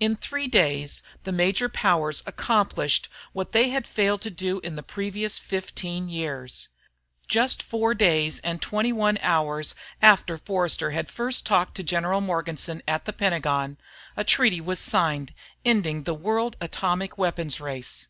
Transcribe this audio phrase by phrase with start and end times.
[0.00, 4.82] In three days, the major powers accomplished what they had failed to do in the
[4.82, 6.66] previous 15 years.
[7.28, 13.04] Just 4 days and 21 hours after Forster had first talked to General Morganson at
[13.04, 13.78] the Pentagon,
[14.16, 15.32] a treaty was signed
[15.64, 18.08] ending the world atomic weapons race.